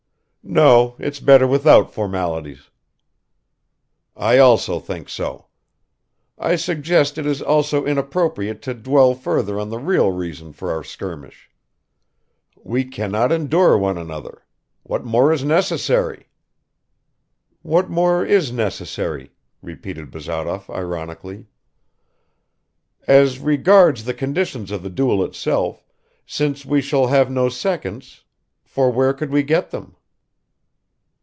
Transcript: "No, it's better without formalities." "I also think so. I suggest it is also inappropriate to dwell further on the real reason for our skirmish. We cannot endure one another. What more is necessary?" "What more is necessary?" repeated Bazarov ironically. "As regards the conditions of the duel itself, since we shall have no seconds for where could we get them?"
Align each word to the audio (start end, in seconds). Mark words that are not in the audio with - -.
"No, 0.43 0.95
it's 0.97 1.19
better 1.21 1.45
without 1.47 1.93
formalities." 1.93 2.71
"I 4.17 4.39
also 4.39 4.79
think 4.79 5.07
so. 5.07 5.45
I 6.37 6.55
suggest 6.57 7.17
it 7.19 7.27
is 7.27 7.43
also 7.43 7.85
inappropriate 7.85 8.61
to 8.63 8.73
dwell 8.73 9.13
further 9.13 9.59
on 9.59 9.69
the 9.69 9.77
real 9.77 10.11
reason 10.11 10.51
for 10.51 10.71
our 10.71 10.83
skirmish. 10.83 11.51
We 12.61 12.83
cannot 12.83 13.31
endure 13.31 13.77
one 13.77 13.97
another. 13.99 14.41
What 14.83 15.05
more 15.05 15.31
is 15.31 15.43
necessary?" 15.43 16.25
"What 17.61 17.89
more 17.91 18.25
is 18.25 18.51
necessary?" 18.51 19.31
repeated 19.61 20.09
Bazarov 20.11 20.69
ironically. 20.71 21.45
"As 23.07 23.37
regards 23.39 24.03
the 24.03 24.13
conditions 24.15 24.71
of 24.71 24.81
the 24.81 24.89
duel 24.89 25.23
itself, 25.23 25.85
since 26.25 26.65
we 26.65 26.81
shall 26.81 27.07
have 27.07 27.29
no 27.31 27.47
seconds 27.47 28.23
for 28.65 28.89
where 28.91 29.13
could 29.13 29.29
we 29.29 29.43
get 29.43 29.69
them?" 29.69 29.95